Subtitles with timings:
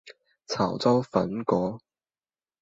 [0.47, 1.79] 潮州粉果